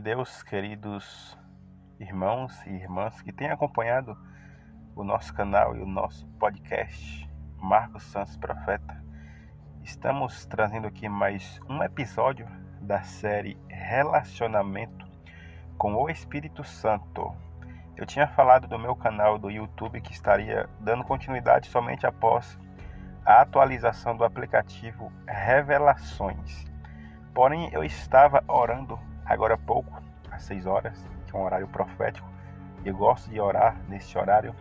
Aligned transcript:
Deus, 0.00 0.42
queridos 0.42 1.36
irmãos 1.98 2.58
e 2.66 2.70
irmãs 2.70 3.20
que 3.20 3.30
têm 3.30 3.50
acompanhado 3.50 4.16
o 4.96 5.04
nosso 5.04 5.34
canal 5.34 5.76
e 5.76 5.82
o 5.82 5.86
nosso 5.86 6.26
podcast 6.38 7.28
Marcos 7.58 8.04
Santos 8.04 8.34
Profeta. 8.38 9.04
Estamos 9.84 10.46
trazendo 10.46 10.86
aqui 10.86 11.06
mais 11.06 11.60
um 11.68 11.82
episódio 11.82 12.48
da 12.80 13.02
série 13.02 13.58
Relacionamento 13.68 15.06
com 15.76 15.94
o 15.94 16.08
Espírito 16.08 16.64
Santo. 16.64 17.36
Eu 17.94 18.06
tinha 18.06 18.26
falado 18.26 18.66
do 18.66 18.78
meu 18.78 18.96
canal 18.96 19.38
do 19.38 19.50
YouTube 19.50 20.00
que 20.00 20.12
estaria 20.12 20.66
dando 20.80 21.04
continuidade 21.04 21.68
somente 21.68 22.06
após 22.06 22.58
a 23.22 23.42
atualização 23.42 24.16
do 24.16 24.24
aplicativo 24.24 25.12
Revelações. 25.26 26.64
Porém, 27.34 27.68
eu 27.70 27.84
estava 27.84 28.42
orando 28.48 28.98
agora 29.30 29.54
há 29.54 29.58
pouco, 29.58 30.02
às 30.30 30.42
6 30.42 30.66
horas, 30.66 31.08
que 31.26 31.36
é 31.36 31.38
um 31.38 31.42
horário 31.42 31.68
profético. 31.68 32.28
Eu 32.84 32.96
gosto 32.96 33.30
de 33.30 33.40
orar 33.40 33.76
nesse 33.88 34.18
horário. 34.18 34.54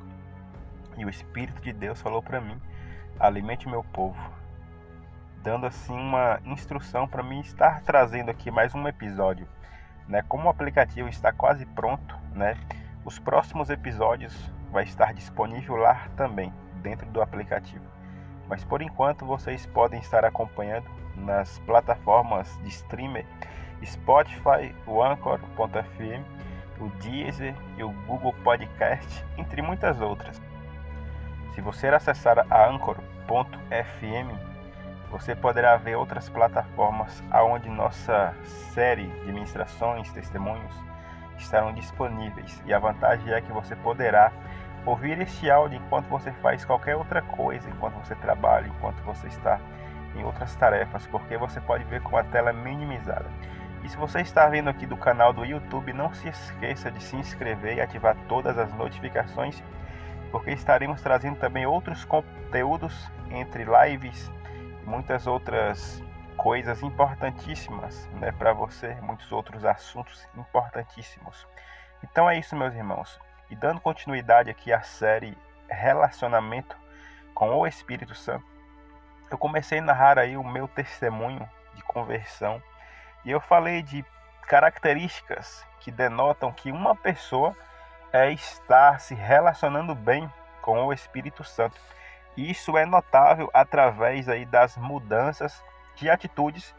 E 0.96 1.04
o 1.04 1.10
Espírito 1.10 1.60
de 1.62 1.74
Deus 1.74 2.00
falou 2.00 2.22
para 2.22 2.40
mim: 2.40 2.62
alimente 3.20 3.68
meu 3.68 3.84
povo, 3.84 4.20
dando 5.42 5.66
assim 5.66 5.98
uma 5.98 6.40
instrução 6.46 7.08
para 7.08 7.24
mim 7.24 7.40
estar 7.40 7.82
trazendo 7.82 8.30
aqui 8.30 8.52
mais 8.52 8.76
um 8.76 8.88
episódio. 8.88 9.48
Né? 10.08 10.24
Como 10.28 10.46
o 10.46 10.50
aplicativo 10.50 11.10
está 11.10 11.32
quase 11.32 11.66
pronto, 11.66 12.16
né? 12.34 12.56
os 13.04 13.18
próximos 13.18 13.70
episódios 13.70 14.52
vai 14.72 14.84
estar 14.84 15.14
disponível 15.14 15.78
lá 15.78 16.08
também, 16.16 16.54
dentro 16.76 17.10
do 17.10 17.22
aplicativo. 17.22 17.86
Mas 18.48 18.64
por 18.64 18.82
enquanto 18.82 19.26
vocês 19.26 19.66
podem 19.66 20.00
estar 20.00 20.26
acompanhando 20.26 20.90
nas 21.16 21.58
plataformas 21.60 22.56
de 22.62 22.70
streamer 22.70 23.26
Spotify, 23.86 24.76
o 24.86 25.02
Anchor.fm, 25.04 26.24
o 26.80 26.90
Deezer 27.02 27.56
e 27.78 27.84
o 27.84 27.92
Google 28.06 28.34
Podcast, 28.44 29.26
entre 29.38 29.62
muitas 29.62 30.00
outras. 30.02 30.42
Se 31.54 31.62
você 31.62 31.88
acessar 31.88 32.46
a 32.50 32.68
Anchor.fm, 32.68 34.34
você 35.10 35.36
poderá 35.36 35.76
ver 35.78 35.96
outras 35.96 36.30
plataformas 36.30 37.24
aonde 37.32 37.68
nossa 37.70 38.34
série 38.74 39.08
de 39.08 39.32
ministrações, 39.32 40.12
testemunhos 40.12 40.74
estarão 41.38 41.74
disponíveis. 41.74 42.62
E 42.66 42.74
a 42.74 42.80
vantagem 42.80 43.34
é 43.34 43.42
que 43.42 43.52
você 43.52 43.76
poderá 43.76 44.32
ouvir 44.86 45.20
este 45.22 45.50
áudio 45.50 45.80
enquanto 45.80 46.08
você 46.08 46.32
faz 46.34 46.64
qualquer 46.64 46.96
outra 46.96 47.22
coisa, 47.22 47.70
enquanto 47.70 47.96
você 47.96 48.16
trabalha, 48.16 48.68
enquanto 48.68 49.02
você 49.04 49.28
está 49.28 49.60
em 50.16 50.24
outras 50.24 50.56
tarefas, 50.56 51.06
porque 51.08 51.38
você 51.38 51.60
pode 51.62 51.84
ver 51.86 52.02
com 52.02 52.18
a 52.18 52.24
tela 52.24 52.52
minimizada. 52.52 53.26
E 53.84 53.90
se 53.90 53.98
você 53.98 54.20
está 54.20 54.48
vendo 54.48 54.70
aqui 54.70 54.86
do 54.86 54.98
canal 54.98 55.32
do 55.32 55.46
YouTube, 55.46 55.94
não 55.94 56.14
se 56.14 56.28
esqueça 56.28 56.92
de 56.92 57.02
se 57.02 57.16
inscrever 57.16 57.78
e 57.78 57.82
ativar 57.82 58.16
todas 58.28 58.58
as 58.58 58.74
notificações, 58.74 59.64
porque 60.32 60.52
estaremos 60.52 61.02
trazendo 61.02 61.38
também 61.38 61.66
outros 61.66 62.04
conteúdos 62.06 63.10
entre 63.32 63.64
lives 63.66 64.32
e 64.84 64.90
muitas 64.90 65.26
outras 65.26 66.04
coisas 66.36 66.82
importantíssimas 66.84 68.08
né, 68.20 68.32
para 68.32 68.54
você, 68.54 68.96
muitos 69.02 69.32
outros 69.32 69.66
assuntos 69.66 70.28
importantíssimos. 70.38 71.48
Então 72.04 72.30
é 72.30 72.38
isso, 72.38 72.56
meus 72.56 72.74
irmãos. 72.74 73.20
E 73.50 73.56
dando 73.56 73.82
continuidade 73.82 74.50
aqui 74.50 74.72
à 74.72 74.82
série 74.82 75.38
Relacionamento 75.70 76.76
com 77.34 77.56
o 77.56 77.68
Espírito 77.68 78.16
Santo, 78.16 78.46
eu 79.30 79.38
comecei 79.38 79.80
a 79.80 79.84
narrar 79.84 80.18
aí 80.18 80.36
o 80.36 80.44
meu 80.44 80.68
testemunho 80.68 81.48
de 81.76 81.84
conversão 81.84 82.62
e 83.26 83.32
eu 83.32 83.40
falei 83.40 83.82
de 83.82 84.06
características 84.48 85.66
que 85.80 85.92
denotam 85.92 86.52
que 86.52 86.72
uma 86.72 86.96
pessoa 86.96 87.56
é 88.12 88.32
estar 88.32 89.00
se 89.00 89.14
relacionando 89.14 89.94
bem 89.94 90.32
com 90.62 90.86
o 90.86 90.94
Espírito 90.94 91.44
Santo. 91.44 91.80
Isso 92.36 92.78
é 92.78 92.86
notável 92.86 93.50
através 93.54 94.28
aí 94.30 94.46
das 94.46 94.78
mudanças 94.78 95.64
de 95.96 96.10
atitudes 96.10 96.76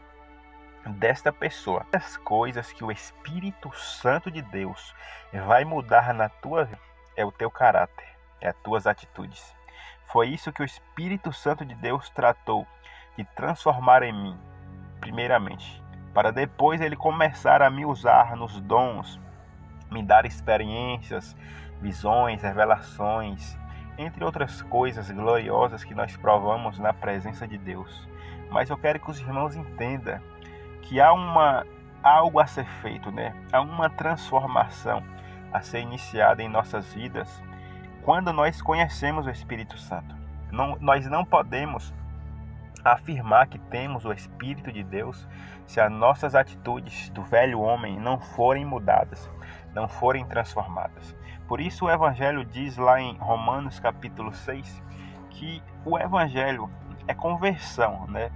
desta 0.85 1.31
pessoa. 1.31 1.85
As 1.93 2.17
coisas 2.17 2.71
que 2.71 2.83
o 2.83 2.91
Espírito 2.91 3.71
Santo 3.75 4.31
de 4.31 4.41
Deus 4.41 4.93
vai 5.45 5.63
mudar 5.63 6.13
na 6.13 6.27
tua 6.29 6.65
vida 6.65 6.81
é 7.15 7.25
o 7.25 7.31
teu 7.31 7.51
caráter, 7.51 8.07
é 8.39 8.49
as 8.49 8.55
tuas 8.57 8.87
atitudes. 8.87 9.55
Foi 10.07 10.27
isso 10.27 10.51
que 10.51 10.61
o 10.61 10.65
Espírito 10.65 11.31
Santo 11.31 11.65
de 11.65 11.75
Deus 11.75 12.09
tratou 12.09 12.67
de 13.17 13.23
transformar 13.35 14.03
em 14.03 14.11
mim, 14.11 14.39
primeiramente, 14.99 15.81
para 16.13 16.31
depois 16.31 16.81
ele 16.81 16.95
começar 16.95 17.61
a 17.61 17.69
me 17.69 17.85
usar 17.85 18.35
nos 18.35 18.59
dons, 18.61 19.19
me 19.89 20.03
dar 20.03 20.25
experiências, 20.25 21.35
visões, 21.81 22.41
revelações, 22.41 23.57
entre 23.97 24.23
outras 24.23 24.61
coisas 24.63 25.09
gloriosas 25.11 25.83
que 25.83 25.93
nós 25.93 26.15
provamos 26.17 26.79
na 26.79 26.93
presença 26.93 27.47
de 27.47 27.57
Deus. 27.57 28.07
Mas 28.49 28.69
eu 28.69 28.77
quero 28.77 28.99
que 28.99 29.09
os 29.09 29.19
irmãos 29.19 29.55
entendam 29.55 30.19
que 30.81 30.99
há 30.99 31.13
uma 31.13 31.65
algo 32.03 32.39
a 32.39 32.47
ser 32.47 32.65
feito, 32.81 33.11
né? 33.11 33.35
Há 33.51 33.61
uma 33.61 33.89
transformação 33.89 35.03
a 35.53 35.61
ser 35.61 35.81
iniciada 35.81 36.41
em 36.41 36.49
nossas 36.49 36.93
vidas 36.93 37.41
quando 38.01 38.33
nós 38.33 38.61
conhecemos 38.61 39.27
o 39.27 39.29
Espírito 39.29 39.77
Santo. 39.77 40.15
Não, 40.51 40.77
nós 40.79 41.05
não 41.07 41.23
podemos 41.23 41.93
afirmar 42.83 43.47
que 43.47 43.59
temos 43.59 44.05
o 44.05 44.11
Espírito 44.11 44.71
de 44.71 44.83
Deus 44.83 45.27
se 45.65 45.79
as 45.79 45.91
nossas 45.91 46.35
atitudes 46.35 47.09
do 47.09 47.23
velho 47.23 47.59
homem 47.59 47.99
não 47.99 48.19
forem 48.19 48.65
mudadas, 48.65 49.29
não 49.73 49.87
forem 49.87 50.25
transformadas. 50.25 51.15
Por 51.47 51.59
isso 51.61 51.85
o 51.85 51.89
Evangelho 51.89 52.45
diz 52.45 52.77
lá 52.77 52.99
em 52.99 53.17
Romanos 53.17 53.79
capítulo 53.79 54.33
6 54.33 54.81
que 55.29 55.61
o 55.85 55.97
Evangelho 55.97 56.69
é 57.07 57.13
conversão, 57.13 58.05
né? 58.07 58.31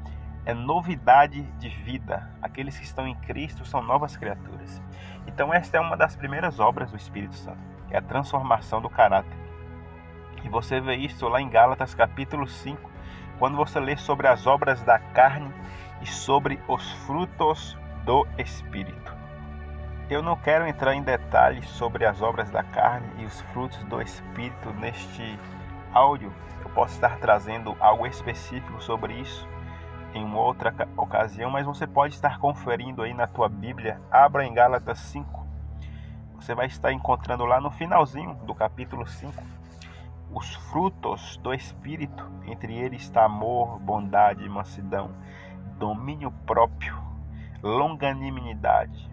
é 0.46 0.54
novidade 0.54 1.42
de 1.58 1.70
vida. 1.70 2.30
Aqueles 2.42 2.78
que 2.78 2.86
estão 2.86 3.08
em 3.08 3.16
Cristo 3.16 3.66
são 3.66 3.82
novas 3.82 4.16
criaturas. 4.16 4.82
Então 5.28 5.54
esta 5.54 5.78
é 5.78 5.80
uma 5.80 5.98
das 5.98 6.16
primeiras 6.16 6.60
obras 6.60 6.92
do 6.92 6.98
Espírito 6.98 7.36
Santo, 7.36 7.58
é 7.90 7.98
a 7.98 8.02
transformação 8.02 8.80
do 8.80 8.90
caráter. 8.90 9.38
E 10.44 10.50
você 10.50 10.80
vê 10.80 10.96
isso 10.96 11.28
lá 11.28 11.42
em 11.42 11.50
Gálatas 11.50 11.96
capítulo 11.96 12.48
5, 12.48 12.92
quando 13.40 13.58
você 13.58 13.80
lê 13.80 13.98
sobre 13.98 14.28
as 14.28 14.48
obras 14.48 14.82
da 14.84 15.00
carne 15.00 15.54
e 16.02 16.06
sobre 16.06 16.60
os 16.68 16.92
frutos 17.06 17.78
do 18.04 18.28
Espírito. 18.38 19.16
Eu 20.10 20.22
não 20.22 20.36
quero 20.36 20.68
entrar 20.68 20.94
em 20.94 21.02
detalhes 21.02 21.68
sobre 21.70 22.06
as 22.06 22.22
obras 22.22 22.52
da 22.52 22.64
carne 22.64 23.08
e 23.18 23.26
os 23.26 23.42
frutos 23.54 23.84
do 23.86 24.02
Espírito 24.02 24.72
neste 24.74 25.40
áudio. 25.94 26.32
Eu 26.64 26.70
posso 26.70 26.94
estar 26.94 27.18
trazendo 27.18 27.76
algo 27.80 28.06
específico 28.06 28.82
sobre 28.82 29.14
isso 29.14 29.48
em 30.14 30.24
uma 30.24 30.40
outra 30.40 30.74
ocasião, 30.96 31.50
mas 31.50 31.66
você 31.66 31.86
pode 31.86 32.14
estar 32.14 32.40
conferindo 32.40 33.02
aí 33.02 33.14
na 33.14 33.28
tua 33.28 33.50
Bíblia. 33.50 34.00
Abra 34.12 34.46
em 34.46 34.54
Gálatas 34.54 35.00
5. 35.00 35.46
Você 36.36 36.54
vai 36.54 36.68
estar 36.68 36.94
encontrando 36.94 37.46
lá 37.46 37.60
no 37.60 37.72
finalzinho 37.72 38.36
do 38.46 38.54
capítulo 38.54 39.08
5 39.08 39.55
os 40.36 40.54
frutos 40.54 41.38
do 41.38 41.54
Espírito. 41.54 42.30
Entre 42.46 42.78
eles 42.78 43.04
está 43.04 43.24
amor, 43.24 43.80
bondade, 43.80 44.48
mansidão, 44.50 45.16
domínio 45.80 46.30
próprio, 46.46 47.02
longanimidade, 47.64 49.10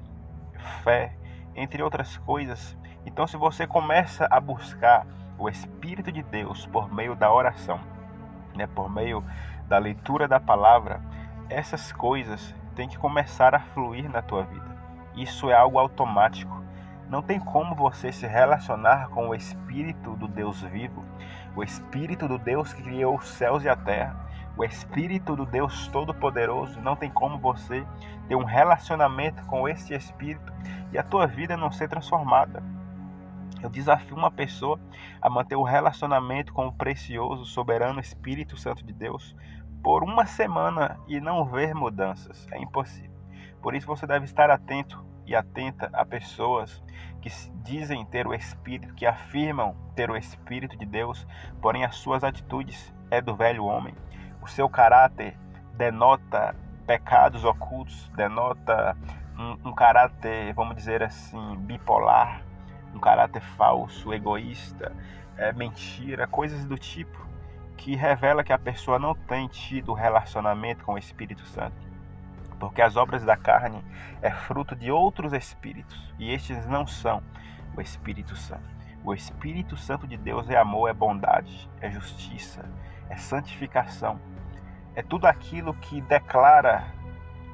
fé, 0.82 1.16
entre 1.54 1.80
outras 1.80 2.18
coisas. 2.18 2.76
Então, 3.06 3.26
se 3.26 3.36
você 3.36 3.66
começa 3.68 4.26
a 4.30 4.40
buscar 4.40 5.06
o 5.38 5.48
Espírito 5.48 6.10
de 6.10 6.24
Deus 6.24 6.66
por 6.66 6.92
meio 6.92 7.14
da 7.14 7.32
oração, 7.32 7.80
né, 8.56 8.66
por 8.66 8.90
meio 8.90 9.24
da 9.68 9.78
leitura 9.78 10.26
da 10.26 10.40
palavra, 10.40 11.00
essas 11.48 11.92
coisas 11.92 12.54
têm 12.74 12.88
que 12.88 12.98
começar 12.98 13.54
a 13.54 13.60
fluir 13.60 14.10
na 14.10 14.22
tua 14.22 14.42
vida. 14.42 14.76
Isso 15.14 15.48
é 15.50 15.54
algo 15.54 15.78
automático. 15.78 16.62
Não 17.12 17.20
tem 17.20 17.38
como 17.38 17.74
você 17.74 18.10
se 18.10 18.26
relacionar 18.26 19.10
com 19.10 19.28
o 19.28 19.34
Espírito 19.34 20.16
do 20.16 20.26
Deus 20.26 20.62
vivo, 20.62 21.04
o 21.54 21.62
Espírito 21.62 22.26
do 22.26 22.38
Deus 22.38 22.72
que 22.72 22.82
criou 22.82 23.18
os 23.18 23.28
céus 23.28 23.64
e 23.64 23.68
a 23.68 23.76
terra, 23.76 24.16
o 24.56 24.64
Espírito 24.64 25.36
do 25.36 25.44
Deus 25.44 25.88
Todo-Poderoso. 25.88 26.80
Não 26.80 26.96
tem 26.96 27.10
como 27.10 27.36
você 27.36 27.86
ter 28.28 28.34
um 28.34 28.44
relacionamento 28.44 29.44
com 29.44 29.68
esse 29.68 29.92
Espírito 29.92 30.50
e 30.90 30.96
a 30.96 31.02
tua 31.02 31.26
vida 31.26 31.54
não 31.54 31.70
ser 31.70 31.86
transformada. 31.86 32.62
Eu 33.62 33.68
desafio 33.68 34.16
uma 34.16 34.30
pessoa 34.30 34.80
a 35.20 35.28
manter 35.28 35.56
o 35.56 35.64
relacionamento 35.64 36.54
com 36.54 36.68
o 36.68 36.72
precioso, 36.72 37.44
soberano 37.44 38.00
Espírito 38.00 38.56
Santo 38.56 38.82
de 38.82 38.92
Deus 38.94 39.36
por 39.82 40.02
uma 40.02 40.24
semana 40.24 40.98
e 41.06 41.20
não 41.20 41.44
ver 41.44 41.74
mudanças. 41.74 42.48
É 42.50 42.58
impossível. 42.58 43.12
Por 43.60 43.74
isso 43.74 43.86
você 43.86 44.06
deve 44.06 44.24
estar 44.24 44.48
atento 44.48 45.11
e 45.26 45.34
atenta 45.34 45.88
a 45.92 46.04
pessoas 46.04 46.82
que 47.20 47.30
dizem 47.62 48.04
ter 48.04 48.26
o 48.26 48.34
Espírito, 48.34 48.94
que 48.94 49.06
afirmam 49.06 49.76
ter 49.94 50.10
o 50.10 50.16
Espírito 50.16 50.76
de 50.76 50.84
Deus, 50.84 51.26
porém 51.60 51.84
as 51.84 51.96
suas 51.96 52.24
atitudes 52.24 52.92
é 53.10 53.20
do 53.20 53.36
velho 53.36 53.64
homem. 53.64 53.94
O 54.42 54.48
seu 54.48 54.68
caráter 54.68 55.36
denota 55.74 56.54
pecados 56.86 57.44
ocultos, 57.44 58.10
denota 58.16 58.96
um, 59.38 59.68
um 59.68 59.72
caráter, 59.72 60.52
vamos 60.54 60.74
dizer 60.74 61.02
assim, 61.02 61.56
bipolar, 61.58 62.42
um 62.92 62.98
caráter 62.98 63.42
falso, 63.56 64.12
egoísta, 64.12 64.92
é, 65.36 65.52
mentira, 65.52 66.26
coisas 66.26 66.64
do 66.64 66.76
tipo 66.76 67.22
que 67.82 67.96
revela 67.96 68.44
que 68.44 68.52
a 68.52 68.58
pessoa 68.58 68.96
não 68.96 69.12
tem 69.12 69.48
tido 69.48 69.92
relacionamento 69.92 70.84
com 70.84 70.94
o 70.94 70.98
Espírito 70.98 71.44
Santo. 71.46 71.91
Porque 72.62 72.80
as 72.80 72.94
obras 72.94 73.24
da 73.24 73.36
carne 73.36 73.84
é 74.22 74.30
fruto 74.30 74.76
de 74.76 74.88
outros 74.88 75.32
espíritos 75.32 76.14
e 76.16 76.32
estes 76.32 76.64
não 76.64 76.86
são 76.86 77.20
o 77.76 77.80
Espírito 77.80 78.36
Santo. 78.36 78.62
O 79.04 79.12
Espírito 79.12 79.76
Santo 79.76 80.06
de 80.06 80.16
Deus 80.16 80.48
é 80.48 80.56
amor, 80.56 80.88
é 80.88 80.92
bondade, 80.92 81.68
é 81.80 81.90
justiça, 81.90 82.64
é 83.10 83.16
santificação. 83.16 84.16
É 84.94 85.02
tudo 85.02 85.26
aquilo 85.26 85.74
que 85.74 86.00
declara 86.02 86.84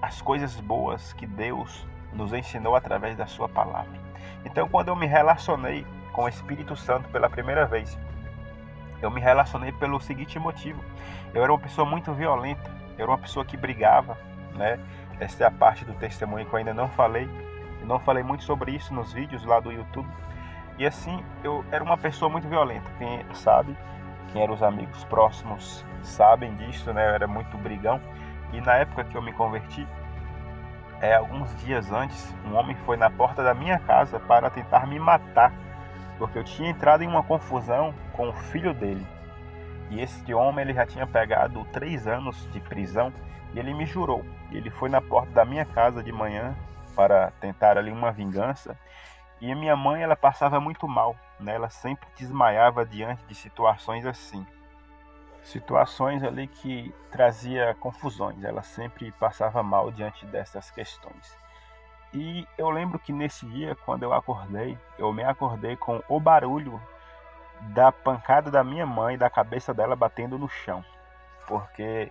as 0.02 0.20
coisas 0.20 0.60
boas 0.60 1.14
que 1.14 1.26
Deus 1.26 1.88
nos 2.12 2.34
ensinou 2.34 2.76
através 2.76 3.16
da 3.16 3.26
Sua 3.26 3.49
palavra. 3.49 3.99
Então, 4.44 4.69
quando 4.69 4.88
eu 4.88 4.96
me 4.96 5.06
relacionei 5.06 5.87
com 6.12 6.25
o 6.25 6.28
Espírito 6.28 6.76
Santo 6.76 7.08
pela 7.08 7.31
primeira 7.31 7.64
vez, 7.64 7.99
eu 9.00 9.10
me 9.10 9.22
relacionei 9.22 9.72
pelo 9.72 9.99
seguinte 10.02 10.38
motivo: 10.38 10.84
eu 11.32 11.43
era 11.43 11.50
uma 11.50 11.58
pessoa 11.58 11.88
muito 11.88 12.12
violenta, 12.12 12.70
eu 12.99 13.05
era 13.05 13.10
uma 13.10 13.19
pessoa 13.19 13.43
que 13.43 13.56
brigava, 13.56 14.19
né? 14.58 14.78
Essa 15.20 15.44
é 15.44 15.46
a 15.46 15.50
parte 15.50 15.84
do 15.84 15.94
testemunho 15.94 16.44
que 16.44 16.52
eu 16.52 16.58
ainda 16.58 16.75
não 16.75 16.88
falei. 16.90 17.28
Não 17.84 17.99
falei 17.99 18.22
muito 18.22 18.44
sobre 18.44 18.72
isso 18.72 18.93
nos 18.93 19.12
vídeos 19.12 19.44
lá 19.44 19.60
do 19.60 19.72
YouTube. 19.72 20.08
E 20.76 20.87
assim, 20.87 21.25
eu 21.43 21.64
era 21.72 21.82
uma 21.82 21.96
pessoa 21.96 22.31
muito 22.31 22.46
violenta. 22.46 22.90
Quem 22.99 23.25
sabe, 23.34 23.76
quem 24.32 24.43
eram 24.43 24.55
os 24.55 24.62
amigos 24.62 25.05
próximos 25.05 25.84
sabem 26.02 26.55
disso, 26.56 26.93
né? 26.93 27.08
Eu 27.08 27.14
era 27.14 27.26
muito 27.26 27.56
brigão. 27.56 28.00
E 28.52 28.60
na 28.60 28.75
época 28.75 29.05
que 29.05 29.16
eu 29.16 29.22
me 29.22 29.32
converti, 29.32 29.87
é, 31.00 31.14
alguns 31.14 31.55
dias 31.64 31.90
antes, 31.93 32.34
um 32.44 32.55
homem 32.55 32.76
foi 32.84 32.96
na 32.96 33.10
porta 33.10 33.43
da 33.43 33.55
minha 33.55 33.78
casa 33.78 34.19
para 34.20 34.50
tentar 34.50 34.87
me 34.87 34.99
matar, 34.99 35.52
porque 36.19 36.38
eu 36.38 36.44
tinha 36.44 36.70
entrado 36.70 37.02
em 37.02 37.06
uma 37.06 37.22
confusão 37.22 37.94
com 38.12 38.28
o 38.28 38.32
filho 38.32 38.75
dele. 38.75 39.06
E 39.90 40.00
esse 40.00 40.35
homem 40.35 40.64
ele 40.64 40.75
já 40.75 40.87
tinha 40.87 41.06
pegado 41.06 41.64
três 41.73 42.06
anos 42.06 42.50
de 42.52 42.61
prisão 42.61 43.12
e 43.55 43.58
ele 43.58 43.73
me 43.75 43.87
jurou. 43.87 44.25
Ele 44.50 44.70
foi 44.70 44.88
na 44.88 45.00
porta 45.00 45.32
da 45.32 45.44
minha 45.44 45.64
casa 45.64 46.02
de 46.02 46.12
manhã 46.12 46.55
para 46.94 47.31
tentar 47.40 47.79
ali 47.79 47.90
uma 47.90 48.12
vingança. 48.12 48.79
E 49.40 49.50
a 49.50 49.56
minha 49.56 49.76
mãe 49.76 50.02
ela 50.02 50.17
passava 50.17 50.61
muito 50.61 50.88
mal, 50.88 51.14
né? 51.38 51.55
Ela 51.55 51.70
sempre 51.70 52.08
desmaiava 52.17 52.85
diante 52.85 53.25
de 53.26 53.35
situações 53.35 54.05
assim 54.05 54.44
situações 55.49 56.23
ali 56.23 56.46
que 56.46 56.94
trazia 57.11 57.75
confusões. 57.81 58.43
Ela 58.44 58.62
sempre 58.62 59.11
passava 59.12 59.62
mal 59.62 59.91
diante 59.91 60.26
dessas 60.26 60.70
questões. 60.70 61.37
E 62.12 62.46
eu 62.56 62.70
lembro 62.70 62.99
que 62.99 63.12
nesse 63.12 63.46
dia, 63.46 63.76
quando 63.84 64.02
eu 64.02 64.12
acordei, 64.12 64.79
eu 64.99 65.12
me 65.12 65.23
acordei 65.23 65.76
com 65.76 66.02
o 66.08 66.19
barulho 66.19 66.81
da 67.60 67.93
pancada 67.93 68.50
da 68.50 68.62
minha 68.64 68.87
mãe, 68.87 69.19
da 69.19 69.28
cabeça 69.28 69.75
dela 69.75 69.96
batendo 69.96 70.38
no 70.38 70.49
chão. 70.49 70.84
Porque 71.46 72.10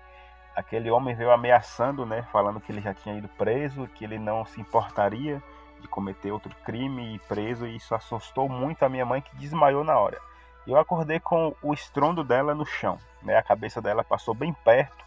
aquele 0.55 0.89
homem 0.89 1.15
veio 1.15 1.31
ameaçando, 1.31 2.05
né, 2.05 2.23
falando 2.31 2.59
que 2.59 2.71
ele 2.71 2.81
já 2.81 2.93
tinha 2.93 3.15
ido 3.15 3.27
preso, 3.29 3.87
que 3.87 4.03
ele 4.03 4.17
não 4.17 4.45
se 4.45 4.59
importaria 4.59 5.41
de 5.79 5.87
cometer 5.87 6.31
outro 6.31 6.53
crime 6.65 7.15
e 7.15 7.19
preso, 7.19 7.67
e 7.67 7.75
isso 7.75 7.93
assustou 7.93 8.49
muito 8.49 8.83
a 8.83 8.89
minha 8.89 9.05
mãe 9.05 9.21
que 9.21 9.35
desmaiou 9.35 9.83
na 9.83 9.97
hora. 9.97 10.17
Eu 10.65 10.77
acordei 10.77 11.19
com 11.19 11.55
o 11.61 11.73
estrondo 11.73 12.23
dela 12.23 12.53
no 12.53 12.65
chão, 12.65 12.97
né? 13.21 13.37
A 13.37 13.43
cabeça 13.43 13.81
dela 13.81 14.03
passou 14.03 14.33
bem 14.33 14.51
perto 14.51 15.05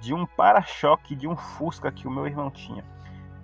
de 0.00 0.12
um 0.12 0.26
para-choque 0.26 1.14
de 1.14 1.28
um 1.28 1.36
Fusca 1.36 1.92
que 1.92 2.08
o 2.08 2.10
meu 2.10 2.26
irmão 2.26 2.50
tinha. 2.50 2.84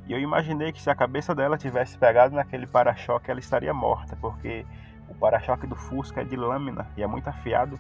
E 0.07 0.13
eu 0.13 0.19
imaginei 0.19 0.73
que 0.73 0.83
se 0.83 0.91
a 0.91 0.95
cabeça 0.95 1.35
dela 1.35 1.57
tivesse 1.57 1.97
pegado 1.97 2.35
naquele 2.35 2.67
para-choque, 2.67 3.31
ela 3.31 3.39
estaria 3.39 3.73
morta, 3.73 4.17
porque 4.21 4.67
o 5.09 5.15
para-choque 5.15 5.67
do 5.67 5.75
Fusca 5.75 6.21
é 6.21 6.25
de 6.25 6.37
lâmina 6.37 6.87
e 6.97 7.03
é 7.03 7.07
muito 7.07 7.29
afiado, 7.29 7.79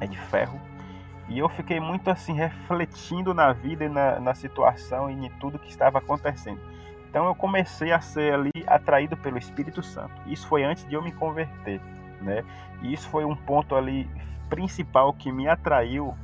é 0.00 0.06
de 0.06 0.18
ferro. 0.18 0.60
E 1.28 1.38
eu 1.38 1.48
fiquei 1.48 1.80
muito 1.80 2.10
assim 2.10 2.34
refletindo 2.34 3.32
na 3.32 3.52
vida 3.52 3.84
e 3.84 3.88
na, 3.88 4.20
na 4.20 4.34
situação 4.34 5.10
e 5.10 5.26
em 5.26 5.30
tudo 5.40 5.58
que 5.58 5.70
estava 5.70 5.98
acontecendo. 5.98 6.60
Então 7.08 7.26
eu 7.26 7.34
comecei 7.34 7.92
a 7.92 8.00
ser 8.00 8.34
ali 8.34 8.50
atraído 8.66 9.16
pelo 9.16 9.38
Espírito 9.38 9.82
Santo. 9.82 10.14
Isso 10.26 10.46
foi 10.46 10.64
antes 10.64 10.86
de 10.86 10.94
eu 10.94 11.02
me 11.02 11.12
converter 11.12 11.80
né? 12.22 12.44
E 12.80 12.92
isso 12.92 13.08
foi 13.08 13.24
um 13.24 13.34
ponto 13.34 13.74
ali 13.74 14.08
principal 14.48 15.12
que 15.12 15.30
me 15.30 15.48
atraiu 15.48 16.14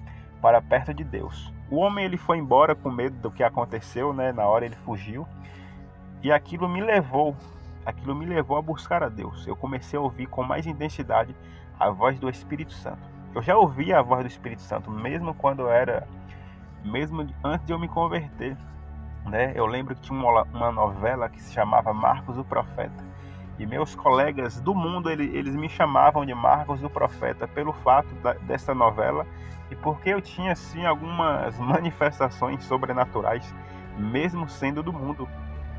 para 0.40 0.62
perto 0.62 0.94
de 0.94 1.04
Deus. 1.04 1.52
O 1.70 1.76
homem 1.76 2.04
ele 2.04 2.16
foi 2.16 2.38
embora 2.38 2.74
com 2.74 2.90
medo 2.90 3.16
do 3.16 3.30
que 3.30 3.42
aconteceu, 3.42 4.12
né? 4.12 4.32
Na 4.32 4.46
hora 4.46 4.64
ele 4.64 4.76
fugiu. 4.76 5.26
E 6.22 6.32
aquilo 6.32 6.68
me 6.68 6.80
levou, 6.80 7.36
aquilo 7.88 8.14
me 8.14 8.26
levou 8.26 8.58
a 8.58 8.62
buscar 8.62 9.02
a 9.02 9.08
Deus. 9.08 9.46
Eu 9.46 9.56
comecei 9.56 9.98
a 9.98 10.02
ouvir 10.02 10.26
com 10.26 10.42
mais 10.42 10.66
intensidade 10.66 11.34
a 11.80 11.88
voz 11.88 12.18
do 12.18 12.28
Espírito 12.28 12.74
Santo. 12.74 13.00
Eu 13.34 13.42
já 13.42 13.56
ouvia 13.56 13.98
a 13.98 14.02
voz 14.02 14.22
do 14.22 14.28
Espírito 14.28 14.60
Santo 14.60 14.90
mesmo 14.90 15.32
quando 15.32 15.60
eu 15.60 15.70
era 15.70 16.06
mesmo 16.84 17.26
antes 17.42 17.66
de 17.66 17.72
eu 17.72 17.78
me 17.78 17.88
converter, 17.88 18.56
né? 19.24 19.52
Eu 19.54 19.64
lembro 19.64 19.94
que 19.94 20.02
tinha 20.02 20.18
uma, 20.18 20.70
novela 20.70 21.30
que 21.30 21.40
se 21.40 21.52
chamava 21.52 21.94
Marcos 21.94 22.36
o 22.36 22.44
Profeta. 22.44 23.08
E 23.58 23.66
meus 23.66 23.94
colegas 23.94 24.60
do 24.60 24.74
mundo, 24.74 25.10
eles, 25.10 25.34
eles 25.34 25.56
me 25.56 25.68
chamavam 25.68 26.26
de 26.26 26.34
Marcos 26.34 26.80
do 26.80 26.90
Profeta 26.90 27.48
pelo 27.48 27.72
fato 27.72 28.08
dessa 28.42 28.74
novela 28.74 29.26
e 29.70 29.76
porque 29.76 30.10
eu 30.10 30.20
tinha, 30.20 30.54
sim, 30.54 30.84
algumas 30.84 31.58
manifestações 31.58 32.62
sobrenaturais, 32.64 33.54
mesmo 33.96 34.46
sendo 34.46 34.82
do 34.82 34.92
mundo. 34.92 35.26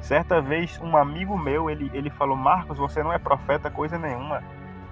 Certa 0.02 0.42
vez, 0.42 0.80
um 0.82 0.96
amigo 0.96 1.38
meu, 1.38 1.70
ele, 1.70 1.92
ele 1.94 2.10
falou, 2.10 2.36
Marcos, 2.36 2.78
você 2.78 3.04
não 3.04 3.12
é 3.12 3.18
profeta 3.18 3.70
coisa 3.70 3.98
nenhuma. 3.98 4.42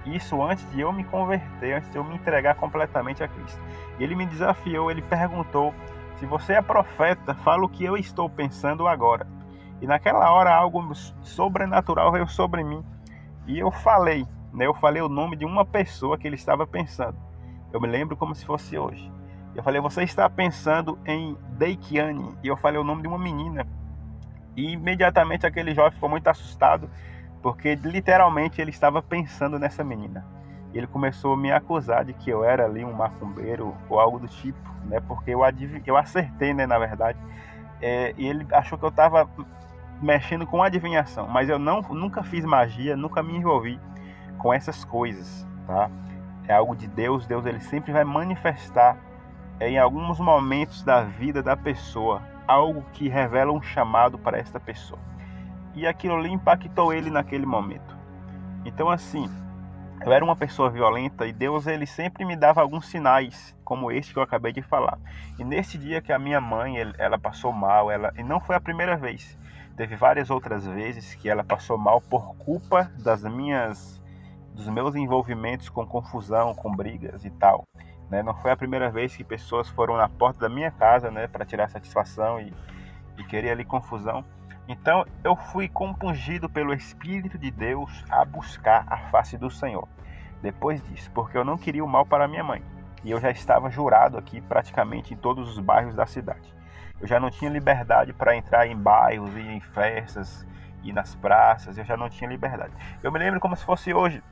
Isso 0.06 0.42
antes 0.42 0.70
de 0.72 0.82
eu 0.82 0.92
me 0.94 1.04
converter, 1.04 1.74
antes 1.74 1.90
de 1.90 1.98
eu 1.98 2.04
me 2.04 2.16
entregar 2.16 2.56
completamente 2.56 3.24
a 3.24 3.28
Cristo. 3.28 3.60
E 4.00 4.04
ele 4.04 4.16
me 4.16 4.26
desafiou, 4.26 4.90
ele 4.92 5.02
perguntou, 5.02 5.74
se 6.18 6.26
você 6.26 6.54
é 6.54 6.62
profeta, 6.62 7.34
fala 7.36 7.66
o 7.66 7.70
que 7.70 7.84
eu 7.84 7.98
estou 7.98 8.30
pensando 8.30 8.88
agora. 8.88 9.28
E 9.82 9.86
naquela 9.86 10.32
hora 10.32 10.54
algo 10.54 10.94
sobrenatural 11.22 12.12
veio 12.12 12.28
sobre 12.28 12.64
mim. 12.64 12.84
E 13.46 13.60
eu 13.60 13.72
falei, 13.72 14.26
né? 14.52 14.66
Eu 14.66 14.74
falei 14.74 15.02
o 15.02 15.10
nome 15.10 15.36
de 15.36 15.46
uma 15.46 15.64
pessoa 15.64 16.18
que 16.18 16.28
ele 16.28 16.36
estava 16.36 16.66
pensando. 16.66 17.16
Eu 17.72 17.80
me 17.80 17.88
lembro 17.88 18.18
como 18.18 18.34
se 18.34 18.46
fosse 18.46 18.78
hoje. 18.78 19.12
Eu 19.56 19.64
falei, 19.64 19.80
você 19.80 20.04
está 20.04 20.30
pensando 20.30 20.98
em 21.06 21.38
Deikiane. 21.52 22.36
E 22.44 22.48
eu 22.48 22.58
falei 22.58 22.80
o 22.80 22.84
nome 22.84 23.02
de 23.04 23.08
uma 23.08 23.20
menina. 23.20 23.68
E 24.58 24.72
imediatamente 24.72 25.46
aquele 25.46 25.76
jovem 25.76 25.92
ficou 25.92 26.10
muito 26.10 26.28
assustado, 26.28 26.90
porque 27.44 27.76
literalmente 27.76 28.60
ele 28.60 28.72
estava 28.72 29.04
pensando 29.04 29.60
nessa 29.60 29.84
menina. 29.84 30.26
Ele 30.74 30.88
começou 30.88 31.36
a 31.36 31.38
me 31.38 31.52
acusar 31.52 32.04
de 32.04 32.14
que 32.14 32.32
eu 32.32 32.44
era 32.44 32.66
ali 32.66 32.84
um 32.84 32.92
macumbeiro 32.92 33.76
ou 33.88 34.00
algo 34.00 34.20
do 34.20 34.28
tipo, 34.28 34.60
né? 34.86 35.00
Porque 35.00 35.30
eu, 35.30 35.44
adiv... 35.44 35.82
eu 35.86 35.96
acertei, 35.96 36.56
né, 36.56 36.66
na 36.66 36.80
verdade. 36.80 37.20
É, 37.80 38.16
e 38.18 38.28
ele 38.28 38.48
achou 38.52 38.80
que 38.80 38.84
eu 38.84 38.90
estava 38.90 39.30
mexendo 40.02 40.46
com 40.46 40.64
adivinhação, 40.64 41.28
mas 41.28 41.50
eu 41.50 41.60
não, 41.60 41.82
nunca 41.82 42.24
fiz 42.24 42.44
magia, 42.44 42.98
nunca 42.98 43.22
me 43.22 43.36
envolvi 43.36 43.80
com 44.40 44.52
essas 44.52 44.84
coisas, 44.84 45.46
tá? 45.68 45.90
É 46.48 46.54
algo 46.54 46.76
de 46.76 46.88
Deus, 46.88 47.28
Deus 47.28 47.46
ele 47.46 47.60
sempre 47.60 47.92
vai 47.92 48.04
manifestar 48.04 48.98
em 49.60 49.78
alguns 49.78 50.20
momentos 50.20 50.84
da 50.84 51.04
vida 51.04 51.44
da 51.44 51.56
pessoa 51.56 52.22
algo 52.48 52.84
que 52.94 53.10
revela 53.10 53.52
um 53.52 53.62
chamado 53.62 54.18
para 54.18 54.38
esta 54.38 54.60
pessoa. 54.60 55.00
E 55.76 55.86
aquilo 55.86 56.16
ali 56.16 56.32
impactou 56.32 56.94
ele 56.94 57.10
naquele 57.10 57.46
momento. 57.46 57.96
Então 58.66 58.90
assim, 58.90 59.30
eu 60.06 60.12
era 60.12 60.24
uma 60.24 60.36
pessoa 60.36 60.70
violenta 60.70 61.28
e 61.28 61.34
Deus 61.34 61.68
ele 61.68 61.86
sempre 61.86 62.24
me 62.24 62.36
dava 62.36 62.62
alguns 62.62 62.88
sinais, 62.88 63.56
como 63.64 63.92
este 63.92 64.14
que 64.14 64.20
eu 64.20 64.24
acabei 64.24 64.54
de 64.54 64.62
falar. 64.62 64.98
E 65.38 65.44
nesse 65.44 65.78
dia 65.78 66.02
que 66.02 66.14
a 66.14 66.20
minha 66.20 66.40
mãe 66.40 66.76
ela 66.98 67.18
passou 67.18 67.52
mal, 67.52 67.92
ela 67.92 68.14
e 68.18 68.24
não 68.24 68.40
foi 68.40 68.56
a 68.56 68.62
primeira 68.62 68.96
vez. 68.96 69.38
Teve 69.76 69.96
várias 69.96 70.30
outras 70.30 70.66
vezes 70.66 71.14
que 71.16 71.30
ela 71.30 71.44
passou 71.44 71.78
mal 71.78 72.02
por 72.02 72.36
culpa 72.38 72.92
das 73.04 73.24
minhas 73.24 74.02
dos 74.56 74.68
meus 74.68 74.96
envolvimentos 74.96 75.70
com 75.70 75.86
confusão, 75.86 76.56
com 76.56 76.76
brigas 76.76 77.24
e 77.24 77.30
tal. 77.30 77.64
Né? 78.10 78.24
Não 78.24 78.34
foi 78.34 78.52
a 78.52 78.58
primeira 78.58 78.90
vez 78.90 79.16
que 79.16 79.24
pessoas 79.24 79.70
foram 79.70 79.98
na 79.98 80.08
porta 80.08 80.40
da 80.40 80.50
minha 80.50 80.72
casa, 80.72 81.12
né, 81.12 81.28
para 81.28 81.46
tirar 81.46 81.70
satisfação 81.70 82.40
e, 82.40 82.54
e 83.18 83.24
querer 83.24 83.52
ali 83.52 83.66
confusão. 83.66 84.24
Então 84.68 85.06
eu 85.24 85.36
fui 85.36 85.68
compungido 85.68 86.50
pelo 86.50 86.74
Espírito 86.74 87.38
de 87.38 87.52
Deus 87.52 88.04
a 88.10 88.24
buscar 88.26 88.86
a 88.88 88.98
face 89.10 89.38
do 89.38 89.50
Senhor. 89.50 89.88
Depois 90.42 90.82
disso, 90.88 91.10
porque 91.12 91.38
eu 91.38 91.44
não 91.44 91.58
queria 91.58 91.84
o 91.84 91.88
mal 91.88 92.06
para 92.06 92.28
minha 92.28 92.44
mãe. 92.44 92.62
E 93.04 93.12
eu 93.12 93.20
já 93.20 93.32
estava 93.32 93.70
jurado 93.70 94.18
aqui 94.18 94.42
praticamente 94.42 95.14
em 95.14 95.18
todos 95.18 95.50
os 95.50 95.60
bairros 95.60 95.96
da 95.96 96.06
cidade 96.06 96.58
eu 97.00 97.08
já 97.08 97.20
não 97.20 97.30
tinha 97.30 97.50
liberdade 97.50 98.14
para 98.14 98.36
entrar 98.36 98.68
em 98.68 98.76
bairros 98.76 99.36
e 99.36 99.42
em 99.42 99.60
festas 99.60 100.46
e 100.84 100.92
nas 100.92 101.16
praças, 101.16 101.78
eu 101.78 101.84
já 101.84 101.98
não 101.98 102.10
tinha 102.10 102.30
liberdade. 102.30 102.74
Eu 103.04 103.12
me 103.12 103.20
lembro 103.20 103.40
como 103.40 103.56
se 103.56 103.66
fosse 103.66 103.94
hoje, 103.94 104.24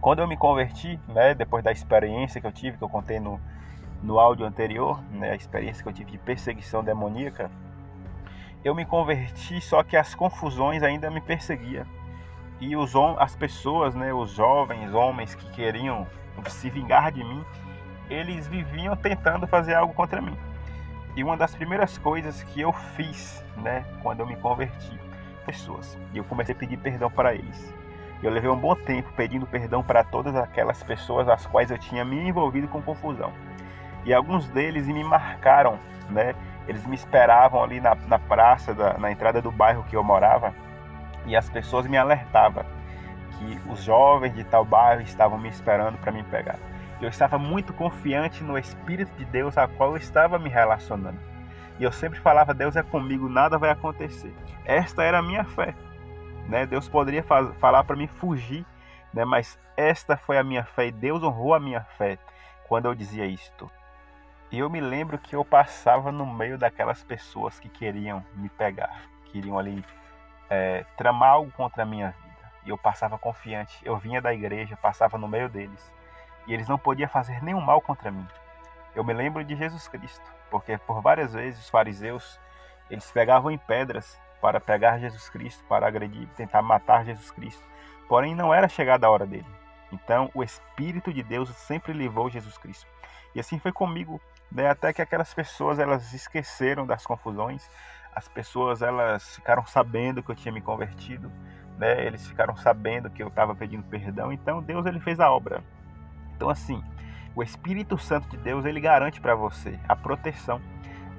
quando 0.00 0.20
eu 0.20 0.26
me 0.26 0.36
converti, 0.36 0.98
né, 1.08 1.34
depois 1.34 1.62
da 1.62 1.70
experiência 1.70 2.40
que 2.40 2.46
eu 2.46 2.52
tive, 2.52 2.78
que 2.78 2.84
eu 2.84 2.88
contei 2.88 3.20
no, 3.20 3.38
no 4.02 4.18
áudio 4.18 4.46
anterior, 4.46 5.00
né, 5.12 5.32
a 5.32 5.34
experiência 5.34 5.82
que 5.82 5.88
eu 5.88 5.92
tive 5.92 6.12
de 6.12 6.18
perseguição 6.18 6.82
demoníaca, 6.82 7.50
Eu 8.62 8.74
me 8.74 8.84
converti, 8.84 9.58
só 9.60 9.82
que 9.82 9.96
as 9.96 10.14
confusões 10.14 10.82
ainda 10.82 11.10
me 11.10 11.20
perseguiam. 11.22 11.86
E 12.60 12.76
os, 12.76 12.92
as 13.18 13.34
pessoas, 13.34 13.94
né, 13.94 14.12
os 14.12 14.32
jovens 14.32 14.92
homens 14.92 15.34
que 15.34 15.50
queriam 15.50 16.06
se 16.46 16.68
vingar 16.68 17.10
de 17.10 17.24
mim, 17.24 17.42
eles 18.10 18.46
viviam 18.46 18.94
tentando 18.94 19.46
fazer 19.46 19.74
algo 19.74 19.94
contra 19.94 20.20
mim. 20.20 20.36
E 21.16 21.24
uma 21.24 21.38
das 21.38 21.54
primeiras 21.54 21.96
coisas 21.96 22.42
que 22.42 22.60
eu 22.60 22.70
fiz, 22.70 23.42
né, 23.56 23.84
quando 24.02 24.20
eu 24.20 24.26
me 24.26 24.36
converti, 24.36 24.98
pessoas, 25.46 25.98
e 26.12 26.18
eu 26.18 26.24
comecei 26.24 26.54
a 26.54 26.58
pedir 26.58 26.76
perdão 26.76 27.10
para 27.10 27.34
eles. 27.34 27.79
Eu 28.22 28.30
levei 28.30 28.50
um 28.50 28.56
bom 28.56 28.74
tempo 28.74 29.10
pedindo 29.16 29.46
perdão 29.46 29.82
para 29.82 30.04
todas 30.04 30.36
aquelas 30.36 30.82
pessoas 30.82 31.28
as 31.28 31.46
quais 31.46 31.70
eu 31.70 31.78
tinha 31.78 32.04
me 32.04 32.28
envolvido 32.28 32.68
com 32.68 32.82
confusão. 32.82 33.32
E 34.04 34.12
alguns 34.12 34.48
deles 34.48 34.86
me 34.86 35.02
marcaram, 35.02 35.78
né? 36.08 36.34
Eles 36.68 36.86
me 36.86 36.94
esperavam 36.94 37.62
ali 37.62 37.80
na, 37.80 37.94
na 38.06 38.18
praça, 38.18 38.74
da, 38.74 38.98
na 38.98 39.10
entrada 39.10 39.40
do 39.40 39.50
bairro 39.50 39.84
que 39.84 39.96
eu 39.96 40.04
morava, 40.04 40.54
e 41.26 41.34
as 41.34 41.48
pessoas 41.48 41.86
me 41.86 41.96
alertavam 41.96 42.64
que 43.38 43.60
os 43.70 43.82
jovens 43.82 44.34
de 44.34 44.44
tal 44.44 44.64
bairro 44.64 45.02
estavam 45.02 45.38
me 45.38 45.48
esperando 45.48 45.96
para 45.98 46.12
me 46.12 46.22
pegar. 46.24 46.58
Eu 47.00 47.08
estava 47.08 47.38
muito 47.38 47.72
confiante 47.72 48.44
no 48.44 48.58
Espírito 48.58 49.10
de 49.16 49.24
Deus 49.24 49.56
a 49.56 49.66
qual 49.66 49.90
eu 49.90 49.96
estava 49.96 50.38
me 50.38 50.50
relacionando. 50.50 51.18
E 51.78 51.84
eu 51.84 51.90
sempre 51.90 52.20
falava: 52.20 52.52
Deus 52.52 52.76
é 52.76 52.82
comigo, 52.82 53.28
nada 53.28 53.56
vai 53.56 53.70
acontecer. 53.70 54.34
Esta 54.66 55.02
era 55.02 55.18
a 55.18 55.22
minha 55.22 55.44
fé. 55.44 55.74
Né? 56.50 56.66
Deus 56.66 56.88
poderia 56.88 57.22
falar 57.22 57.84
para 57.84 57.94
mim 57.94 58.08
fugir, 58.08 58.66
né? 59.14 59.24
mas 59.24 59.56
esta 59.76 60.16
foi 60.16 60.36
a 60.36 60.42
minha 60.42 60.64
fé 60.64 60.88
e 60.88 60.92
Deus 60.92 61.22
honrou 61.22 61.54
a 61.54 61.60
minha 61.60 61.82
fé 61.96 62.18
quando 62.66 62.86
eu 62.86 62.94
dizia 62.94 63.24
isto. 63.24 63.70
E 64.50 64.58
eu 64.58 64.68
me 64.68 64.80
lembro 64.80 65.16
que 65.16 65.36
eu 65.36 65.44
passava 65.44 66.10
no 66.10 66.26
meio 66.26 66.58
daquelas 66.58 67.04
pessoas 67.04 67.60
que 67.60 67.68
queriam 67.68 68.24
me 68.34 68.48
pegar, 68.48 69.02
queriam 69.26 69.56
ali 69.56 69.84
é, 70.50 70.84
tramar 70.96 71.30
algo 71.30 71.52
contra 71.52 71.84
a 71.84 71.86
minha 71.86 72.10
vida. 72.10 72.52
E 72.66 72.70
eu 72.70 72.76
passava 72.76 73.16
confiante. 73.16 73.78
Eu 73.84 73.96
vinha 73.96 74.20
da 74.20 74.34
igreja, 74.34 74.76
passava 74.76 75.16
no 75.16 75.28
meio 75.28 75.48
deles. 75.48 75.92
E 76.48 76.52
eles 76.52 76.68
não 76.68 76.76
podiam 76.76 77.08
fazer 77.08 77.40
nenhum 77.44 77.60
mal 77.60 77.80
contra 77.80 78.10
mim. 78.10 78.26
Eu 78.92 79.04
me 79.04 79.12
lembro 79.12 79.44
de 79.44 79.54
Jesus 79.54 79.86
Cristo, 79.86 80.28
porque 80.50 80.76
por 80.78 81.00
várias 81.00 81.32
vezes 81.32 81.60
os 81.60 81.70
fariseus 81.70 82.40
eles 82.90 83.08
pegavam 83.12 83.52
em 83.52 83.58
pedras 83.58 84.20
para 84.40 84.60
pegar 84.60 84.98
Jesus 84.98 85.28
Cristo, 85.28 85.62
para 85.68 85.86
agredir, 85.86 86.28
tentar 86.36 86.62
matar 86.62 87.04
Jesus 87.04 87.30
Cristo. 87.30 87.62
Porém, 88.08 88.34
não 88.34 88.52
era 88.52 88.68
chegada 88.68 89.06
a 89.06 89.10
hora 89.10 89.26
dele. 89.26 89.46
Então, 89.92 90.30
o 90.34 90.42
Espírito 90.42 91.12
de 91.12 91.22
Deus 91.22 91.48
sempre 91.50 91.92
levou 91.92 92.30
Jesus 92.30 92.56
Cristo. 92.58 92.86
E 93.34 93.40
assim 93.40 93.58
foi 93.58 93.72
comigo, 93.72 94.20
né? 94.50 94.68
até 94.68 94.92
que 94.92 95.02
aquelas 95.02 95.32
pessoas 95.32 95.78
elas 95.78 96.12
esqueceram 96.12 96.86
das 96.86 97.06
confusões, 97.06 97.68
as 98.14 98.26
pessoas 98.28 98.82
elas 98.82 99.36
ficaram 99.36 99.64
sabendo 99.66 100.22
que 100.22 100.30
eu 100.30 100.34
tinha 100.34 100.52
me 100.52 100.60
convertido, 100.60 101.30
né? 101.78 102.04
Eles 102.04 102.26
ficaram 102.26 102.56
sabendo 102.56 103.08
que 103.08 103.22
eu 103.22 103.28
estava 103.28 103.54
pedindo 103.54 103.84
perdão. 103.84 104.32
Então, 104.32 104.60
Deus 104.60 104.84
ele 104.86 104.98
fez 104.98 105.20
a 105.20 105.30
obra. 105.30 105.62
Então, 106.34 106.50
assim, 106.50 106.82
o 107.34 107.42
Espírito 107.42 107.96
Santo 107.96 108.28
de 108.28 108.36
Deus 108.36 108.64
ele 108.64 108.80
garante 108.80 109.20
para 109.20 109.34
você 109.34 109.78
a 109.88 109.94
proteção. 109.94 110.60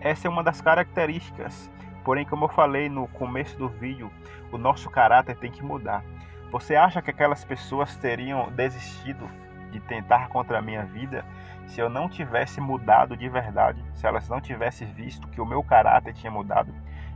Essa 0.01 0.27
é 0.27 0.29
uma 0.29 0.43
das 0.43 0.59
características 0.59 1.69
Porém, 2.03 2.25
como 2.25 2.45
eu 2.45 2.49
falei 2.49 2.89
no 2.89 3.07
começo 3.07 3.57
do 3.57 3.69
vídeo, 3.69 4.11
o 4.51 4.57
nosso 4.57 4.89
caráter 4.89 5.35
tem 5.37 5.51
que 5.51 5.63
mudar. 5.63 6.03
Você 6.51 6.75
acha 6.75 7.01
que 7.01 7.11
aquelas 7.11 7.45
pessoas 7.45 7.95
teriam 7.95 8.49
desistido 8.51 9.29
de 9.71 9.79
tentar 9.79 10.27
contra 10.27 10.59
a 10.59 10.61
minha 10.61 10.83
vida 10.83 11.23
se 11.67 11.79
eu 11.79 11.89
não 11.89 12.09
tivesse 12.09 12.59
mudado 12.59 13.15
de 13.15 13.29
verdade, 13.29 13.81
se 13.93 14.05
elas 14.05 14.27
não 14.27 14.41
tivessem 14.41 14.91
visto 14.91 15.27
que 15.29 15.39
o 15.39 15.45
meu 15.45 15.63
caráter 15.63 16.13
tinha 16.13 16.31
mudado, 16.31 16.73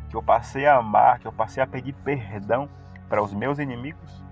que 0.10 0.16
eu 0.16 0.24
passei 0.24 0.66
a 0.66 0.78
amar, 0.78 1.20
que 1.20 1.28
eu 1.28 1.34
passei 1.34 1.62
a 1.62 1.68
pedir 1.68 1.94
perdão 1.94 2.70
para 3.10 3.22
os 3.22 3.34
meus 3.34 3.60
inimigos? 3.60 4.24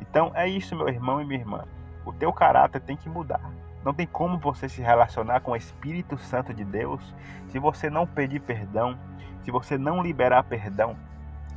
Então 0.00 0.30
é 0.34 0.46
isso, 0.46 0.76
meu 0.76 0.88
irmão 0.88 1.20
e 1.20 1.24
minha 1.24 1.40
irmã. 1.40 1.64
O 2.04 2.12
teu 2.12 2.32
caráter 2.32 2.80
tem 2.80 2.96
que 2.96 3.08
mudar. 3.08 3.40
Não 3.84 3.92
tem 3.92 4.06
como 4.06 4.38
você 4.38 4.68
se 4.68 4.80
relacionar 4.80 5.40
com 5.40 5.52
o 5.52 5.56
Espírito 5.56 6.16
Santo 6.16 6.54
de 6.54 6.64
Deus 6.64 7.14
se 7.48 7.58
você 7.58 7.90
não 7.90 8.06
pedir 8.06 8.40
perdão, 8.40 8.98
se 9.42 9.50
você 9.50 9.76
não 9.76 10.02
liberar 10.02 10.44
perdão, 10.44 10.96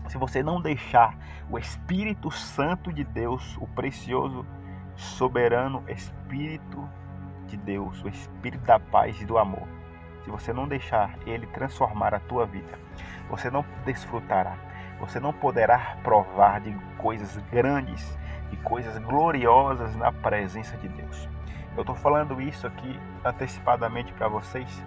se 0.08 0.18
você 0.18 0.42
não 0.42 0.62
deixar 0.62 1.16
o 1.50 1.58
Espírito 1.58 2.32
Santo 2.32 2.92
de 2.92 3.04
Deus, 3.04 3.58
o 3.58 3.68
precioso, 3.68 4.46
soberano 4.96 5.84
Espírito 5.88 6.88
de 7.48 7.58
Deus, 7.58 8.04
o 8.04 8.08
Espírito 8.08 8.64
da 8.66 8.80
paz 8.80 9.22
e 9.22 9.26
do 9.26 9.38
amor, 9.38 9.68
se 10.24 10.32
você 10.32 10.52
não 10.52 10.68
deixar 10.68 11.16
ele 11.28 11.46
transformar 11.48 12.16
a 12.16 12.20
tua 12.20 12.46
vida, 12.46 12.80
você 13.30 13.52
não 13.52 13.64
desfrutará, 13.86 14.58
você 15.00 15.20
não 15.20 15.32
poderá 15.32 15.98
provar 16.04 16.62
de 16.62 16.74
coisas 16.98 17.38
grandes, 17.52 18.18
de 18.50 18.58
coisas 18.58 18.98
gloriosas 18.98 19.96
na 19.96 20.12
presença 20.12 20.76
de 20.78 20.88
Deus. 20.88 21.35
Eu 21.76 21.82
estou 21.82 21.96
falando 21.96 22.42
isso 22.42 22.66
aqui 22.66 23.00
antecipadamente 23.24 24.14
para 24.14 24.28
vocês, 24.28 24.84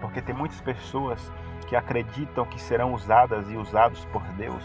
porque 0.00 0.20
tem 0.20 0.34
muitas 0.34 0.60
pessoas 0.60 1.32
que 1.66 1.74
acreditam 1.74 2.44
que 2.44 2.60
serão 2.60 2.92
usadas 2.92 3.50
e 3.50 3.56
usados 3.56 4.04
por 4.06 4.22
Deus, 4.34 4.62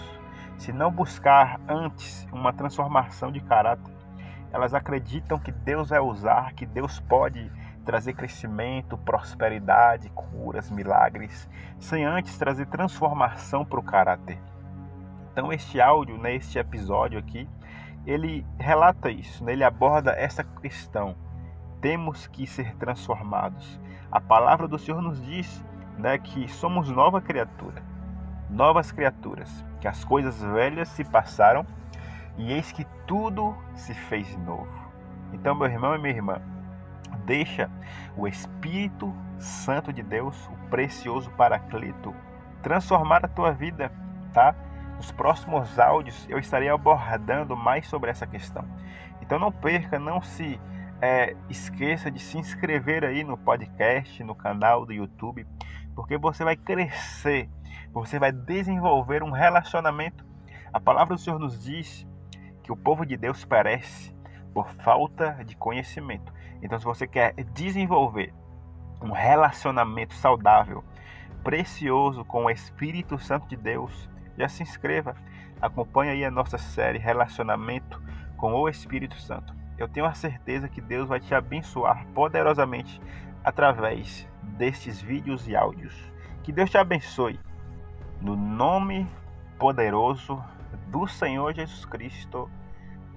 se 0.62 0.72
não 0.72 0.92
buscar 0.92 1.60
antes 1.68 2.28
uma 2.32 2.54
transformação 2.54 3.32
de 3.32 3.40
caráter, 3.40 3.92
elas 4.54 4.76
acreditam 4.76 5.40
que 5.40 5.52
Deus 5.52 5.90
vai 5.90 6.00
usar, 6.00 6.54
que 6.54 6.68
Deus 6.68 7.00
pode 7.00 7.52
trazer 7.84 8.14
crescimento, 8.14 8.96
prosperidade, 8.96 10.10
curas, 10.12 10.70
milagres, 10.70 11.50
sem 11.80 12.06
antes 12.06 12.38
trazer 12.38 12.68
transformação 12.68 13.66
para 13.66 13.80
o 13.80 13.84
caráter. 13.84 14.38
Então 15.32 15.52
este 15.52 15.82
áudio, 15.82 16.16
né, 16.20 16.36
este 16.36 16.60
episódio 16.60 17.18
aqui, 17.18 17.50
ele 18.06 18.46
relata 18.60 19.10
isso, 19.10 19.44
né, 19.44 19.54
ele 19.54 19.64
aborda 19.64 20.12
essa 20.12 20.44
questão 20.44 21.16
temos 21.82 22.28
que 22.28 22.46
ser 22.46 22.76
transformados. 22.76 23.80
A 24.12 24.22
palavra 24.22 24.68
do 24.68 24.78
Senhor 24.78 25.02
nos 25.02 25.22
diz 25.26 25.66
né, 25.98 26.18
que 26.18 26.48
somos 26.48 26.90
nova 26.90 27.20
criatura, 27.20 27.82
novas 28.50 28.92
criaturas, 28.92 29.66
que 29.80 29.88
as 29.88 30.06
coisas 30.06 30.42
velhas 30.42 30.88
se 30.90 31.04
passaram 31.04 31.66
e 32.38 32.54
eis 32.54 32.72
que 32.72 32.86
tudo 33.08 33.56
se 33.74 33.94
fez 33.94 34.38
novo. 34.38 34.70
Então, 35.34 35.56
meu 35.56 35.68
irmão 35.68 35.96
e 35.96 36.00
minha 36.00 36.14
irmã, 36.14 36.42
deixa 37.26 37.70
o 38.16 38.28
Espírito 38.28 39.14
Santo 39.40 39.92
de 39.92 40.04
Deus, 40.04 40.48
o 40.48 40.70
precioso 40.70 41.30
Paracleto, 41.32 42.14
transformar 42.62 43.26
a 43.26 43.28
tua 43.28 43.52
vida, 43.52 43.92
tá? 44.34 44.54
Nos 44.98 45.12
próximos 45.12 45.80
áudios 45.80 46.28
eu 46.30 46.38
estarei 46.38 46.70
abordando 46.70 47.56
mais 47.56 47.88
sobre 47.88 48.12
essa 48.12 48.28
questão. 48.28 48.66
Então 49.22 49.40
não 49.40 49.52
perca, 49.52 49.98
não 49.98 50.22
se 50.22 50.60
é, 51.02 51.36
esqueça 51.50 52.12
de 52.12 52.20
se 52.20 52.38
inscrever 52.38 53.04
aí 53.04 53.24
no 53.24 53.36
podcast, 53.36 54.24
no 54.24 54.36
canal 54.36 54.86
do 54.86 54.94
YouTube, 54.94 55.48
porque 55.96 56.18
você 56.18 56.44
vai 56.44 56.56
crescer, 56.56 57.50
você 57.92 58.20
vai 58.20 58.32
desenvolver 58.32 59.24
um 59.24 59.32
relacionamento. 59.32 60.24
A 60.72 60.80
palavra 60.80 61.16
do 61.16 61.22
Senhor 61.22 61.40
nos 61.40 61.64
diz 61.64 62.08
que 62.62 62.72
o 62.72 62.78
povo 62.78 63.06
de 63.06 63.18
Deus 63.18 63.44
perece 63.44 64.16
por 64.54 64.70
falta 64.76 65.44
de 65.44 65.56
conhecimento. 65.56 66.32
Então, 66.62 66.78
se 66.78 66.86
você 66.86 67.08
quer 67.08 67.34
desenvolver 67.54 68.32
um 69.02 69.12
relacionamento 69.12 70.14
saudável, 70.14 70.84
precioso 71.44 72.24
com 72.24 72.46
o 72.46 72.52
Espírito 72.52 73.18
Santo 73.18 73.48
de 73.48 73.56
Deus, 73.56 74.08
já 74.38 74.48
se 74.48 74.62
inscreva. 74.62 75.16
Acompanhe 75.60 76.12
aí 76.12 76.26
a 76.26 76.30
nossa 76.30 76.60
série 76.60 77.00
Relacionamento 77.00 78.02
com 78.38 78.54
o 78.54 78.70
Espírito 78.70 79.20
Santo 79.20 79.61
eu 79.82 79.88
tenho 79.88 80.06
a 80.06 80.14
certeza 80.14 80.70
que 80.70 80.80
Deus 80.80 81.08
vai 81.08 81.20
te 81.20 81.34
abençoar 81.34 82.06
poderosamente 82.14 83.02
através 83.44 84.28
destes 84.58 85.02
vídeos 85.02 85.48
e 85.48 85.56
áudios. 85.56 85.94
Que 86.44 86.52
Deus 86.52 86.70
te 86.70 86.78
abençoe. 86.78 87.40
No 88.20 88.36
nome 88.36 89.08
poderoso 89.58 90.44
do 90.88 91.08
Senhor 91.08 91.54
Jesus 91.54 91.86
Cristo. 91.86 92.50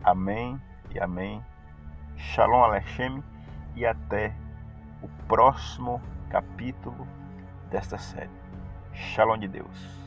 Amém 0.02 0.61
e 0.94 0.99
amém. 0.99 1.44
Shalom 2.16 2.62
Alechem 2.64 3.23
e 3.75 3.85
até 3.85 4.35
o 5.02 5.09
próximo 5.26 6.00
capítulo 6.30 7.06
desta 7.71 7.99
série. 7.99 8.30
Shalom 8.92 9.38
de 9.38 9.49
Deus. 9.49 10.03